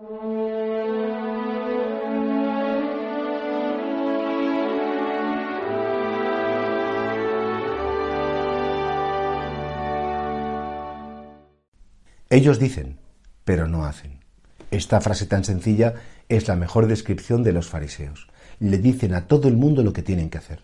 [0.00, 0.08] Ellos
[12.58, 12.98] dicen,
[13.44, 14.20] pero no hacen.
[14.70, 15.92] Esta frase tan sencilla
[16.30, 18.28] es la mejor descripción de los fariseos.
[18.58, 20.62] Le dicen a todo el mundo lo que tienen que hacer,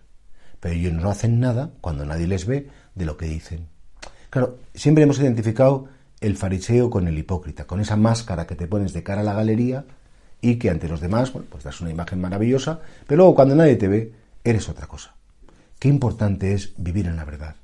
[0.61, 3.69] pero ellos no hacen nada cuando nadie les ve de lo que dicen.
[4.31, 8.93] Claro, siempre hemos identificado el fariseo con el hipócrita, con esa máscara que te pones
[8.93, 9.85] de cara a la galería
[10.41, 13.77] y que ante los demás, bueno, pues das una imagen maravillosa, pero luego cuando nadie
[13.77, 14.13] te ve,
[14.45, 15.15] eres otra cosa.
[15.79, 17.57] Qué importante es vivir en la verdad.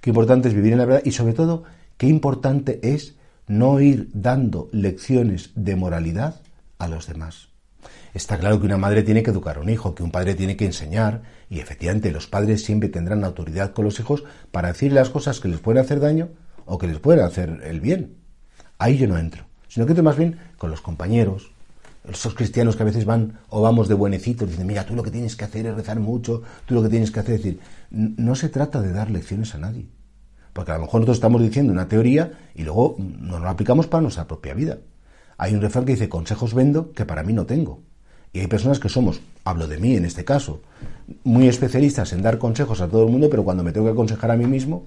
[0.00, 1.64] Qué importante es vivir en la verdad y sobre todo,
[1.96, 3.14] qué importante es
[3.46, 6.40] no ir dando lecciones de moralidad
[6.78, 7.48] a los demás.
[8.12, 10.56] Está claro que una madre tiene que educar a un hijo, que un padre tiene
[10.56, 15.10] que enseñar, y efectivamente los padres siempre tendrán autoridad con los hijos para decir las
[15.10, 16.28] cosas que les pueden hacer daño
[16.66, 18.16] o que les pueden hacer el bien.
[18.78, 21.52] Ahí yo no entro, sino que entro más bien con los compañeros,
[22.08, 25.10] esos cristianos que a veces van o vamos de buenecitos, dicen, mira, tú lo que
[25.10, 28.34] tienes que hacer es rezar mucho, tú lo que tienes que hacer es decir, no
[28.34, 29.86] se trata de dar lecciones a nadie.
[30.52, 34.02] Porque a lo mejor nosotros estamos diciendo una teoría y luego nos lo aplicamos para
[34.02, 34.78] nuestra propia vida.
[35.36, 37.80] Hay un refrán que dice, consejos vendo que para mí no tengo.
[38.32, 40.60] Y hay personas que somos, hablo de mí en este caso,
[41.24, 44.30] muy especialistas en dar consejos a todo el mundo, pero cuando me tengo que aconsejar
[44.30, 44.86] a mí mismo,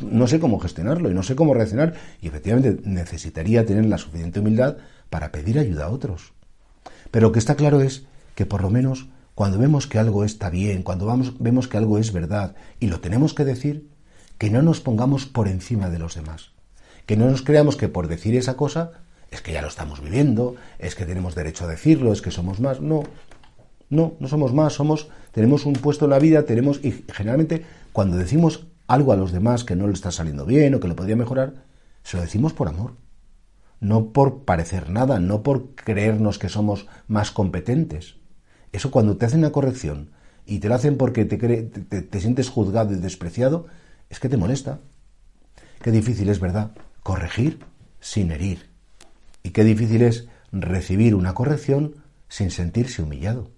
[0.00, 1.94] no sé cómo gestionarlo y no sé cómo reaccionar.
[2.20, 4.76] Y efectivamente necesitaría tener la suficiente humildad
[5.10, 6.32] para pedir ayuda a otros.
[7.10, 10.50] Pero lo que está claro es que por lo menos cuando vemos que algo está
[10.50, 13.90] bien, cuando vamos, vemos que algo es verdad y lo tenemos que decir,
[14.38, 16.52] que no nos pongamos por encima de los demás,
[17.04, 18.92] que no nos creamos que por decir esa cosa
[19.30, 22.60] es que ya lo estamos viviendo, es que tenemos derecho a decirlo, es que somos
[22.60, 22.80] más.
[22.80, 23.02] No,
[23.90, 28.16] no, no somos más, somos, tenemos un puesto en la vida, tenemos, y generalmente cuando
[28.16, 31.16] decimos algo a los demás que no le está saliendo bien o que lo podría
[31.16, 31.64] mejorar,
[32.02, 32.94] se lo decimos por amor,
[33.80, 38.16] no por parecer nada, no por creernos que somos más competentes.
[38.72, 40.10] Eso cuando te hacen una corrección
[40.44, 43.66] y te lo hacen porque te, te sientes juzgado y despreciado,
[44.08, 44.80] es que te molesta.
[45.82, 46.72] Qué difícil es, ¿verdad?
[47.02, 47.60] Corregir
[48.00, 48.70] sin herir.
[49.42, 51.96] Y qué difícil es recibir una corrección
[52.28, 53.50] sin sentirse humillado.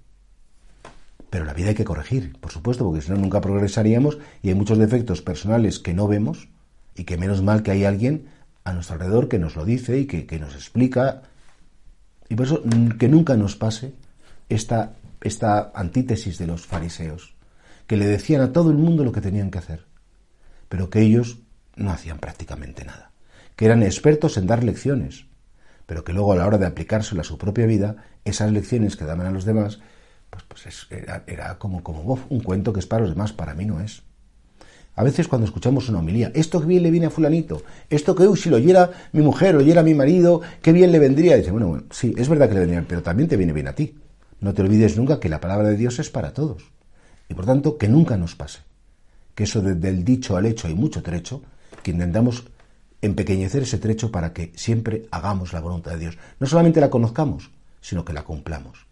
[1.31, 4.55] Pero la vida hay que corregir, por supuesto, porque si no nunca progresaríamos y hay
[4.55, 6.49] muchos defectos personales que no vemos
[6.95, 8.29] y que menos mal que hay alguien
[8.65, 11.23] a nuestro alrededor que nos lo dice y que, que nos explica.
[12.29, 12.63] Y por eso
[12.99, 13.95] que nunca nos pase
[14.49, 17.35] esta, esta antítesis de los fariseos,
[17.87, 19.89] que le decían a todo el mundo lo que tenían que hacer
[20.69, 21.39] pero que ellos
[21.77, 23.13] no hacían prácticamente nada,
[23.57, 25.27] que eran expertos en dar lecciones,
[25.87, 29.05] pero que luego a la hora de aplicárselo a su propia vida, esas lecciones que
[29.05, 29.81] daban a los demás,
[30.31, 30.87] pues, pues
[31.27, 34.03] era, como, como un cuento que es para los demás, para mí no es.
[34.95, 38.29] A veces cuando escuchamos una homilía, esto que bien le viene a fulanito, esto que
[38.37, 41.37] si lo oyera mi mujer, lo oyera mi marido, qué bien le vendría.
[41.37, 43.75] dice, bueno, bueno, sí, es verdad que le vendría, pero también te viene bien a
[43.75, 43.95] ti.
[44.41, 46.65] No te olvides nunca que la palabra de Dios es para todos.
[47.29, 48.61] Y por tanto, que nunca nos pase
[49.39, 51.43] que eso del dicho al hecho hay mucho trecho,
[51.85, 52.43] que intentamos
[53.01, 56.19] empequeñecer ese trecho para que siempre hagamos la voluntad de Dios.
[56.41, 58.88] No solamente la conozcamos, sino que la cumplamos.